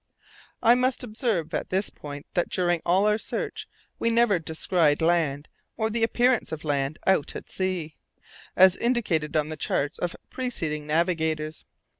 [0.63, 3.67] I must observe at this point that during all our search
[3.99, 7.97] we never descried land or the appearance of land out at sea,
[8.55, 11.65] as indicated on the charts of preceding navigators.